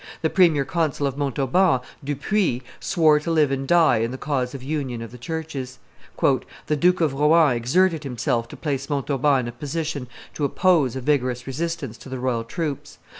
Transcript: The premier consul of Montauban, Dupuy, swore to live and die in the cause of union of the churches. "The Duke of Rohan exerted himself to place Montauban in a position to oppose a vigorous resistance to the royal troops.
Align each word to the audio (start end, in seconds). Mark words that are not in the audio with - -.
The 0.23 0.31
premier 0.31 0.65
consul 0.65 1.05
of 1.05 1.15
Montauban, 1.15 1.81
Dupuy, 2.03 2.63
swore 2.79 3.19
to 3.19 3.29
live 3.29 3.51
and 3.51 3.67
die 3.67 3.97
in 3.97 4.09
the 4.09 4.17
cause 4.17 4.55
of 4.55 4.63
union 4.63 5.03
of 5.03 5.11
the 5.11 5.19
churches. 5.19 5.77
"The 6.19 6.75
Duke 6.75 7.01
of 7.01 7.13
Rohan 7.13 7.55
exerted 7.55 8.03
himself 8.03 8.47
to 8.47 8.57
place 8.57 8.89
Montauban 8.89 9.41
in 9.41 9.47
a 9.49 9.51
position 9.51 10.07
to 10.33 10.43
oppose 10.43 10.95
a 10.95 11.01
vigorous 11.01 11.45
resistance 11.45 11.99
to 11.99 12.09
the 12.09 12.17
royal 12.17 12.43
troops. 12.43 12.97